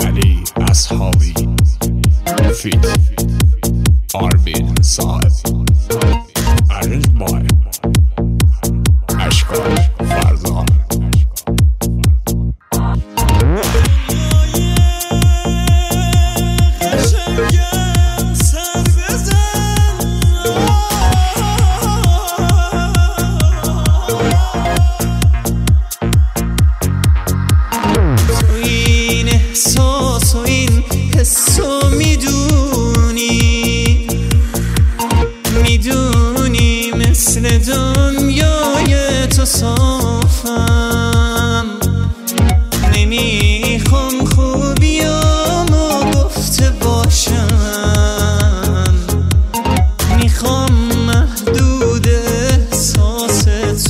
علی 0.00 0.44
اصحابی 0.70 1.34
فیت 2.54 2.86
آربین 4.14 4.74
صاحب 4.82 5.32
ارنج 6.70 7.06
بای 7.08 7.48
اشکال 9.20 9.76
فرزان. 9.98 10.66
قشنگم 16.80 17.73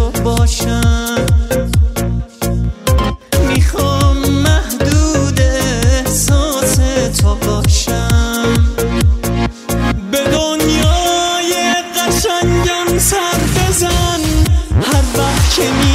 تو 0.00 0.10
باشم. 0.10 1.26
می‌خوام 3.48 4.16
محدود 4.16 5.40
احساس 5.40 6.76
تو 7.20 7.34
باشم. 7.34 8.54
به 10.10 10.18
دنیای 10.18 11.52
قشنگم 11.96 12.98
سر 12.98 13.40
بزن. 13.56 14.20
هر 14.82 15.04
وقت 15.18 15.54
که 15.54 15.62
میشه 15.62 15.89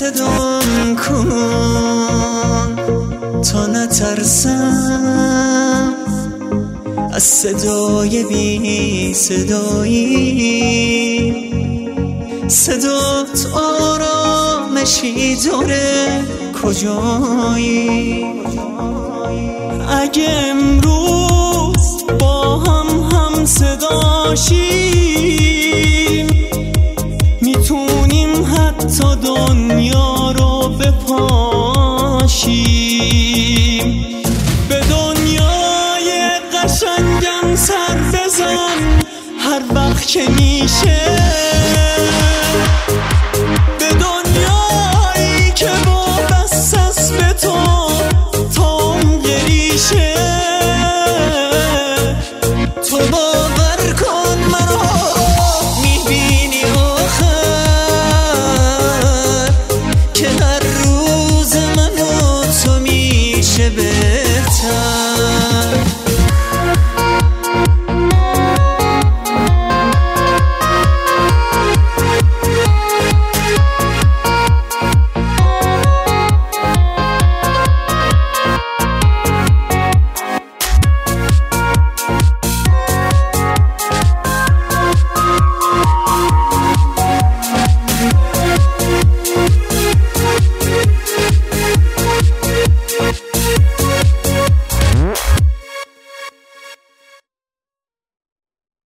صدام 0.00 0.96
کن 0.96 1.30
تا 3.42 3.66
نترسم. 3.66 5.14
از 7.12 7.22
صدای 7.22 8.24
بی 8.24 9.14
صدایی 9.14 10.00
صدات 12.48 13.46
آرامشی 13.54 15.36
داره 15.36 16.24
کجایی؟ 16.62 18.24
اگه 19.88 20.30
امروز 20.30 22.04
با 22.20 22.58
هم 22.58 22.86
هم 23.12 23.44
صداشیم 23.44 24.89
بپاشیم 32.40 34.04
به 34.68 34.80
دنیای 34.90 36.30
قشنگم 36.52 37.56
سر 37.56 37.94
بزن. 38.12 39.00
هر 39.38 39.62
وقت 39.74 40.06
که 40.06 40.28
میشه 40.28 41.00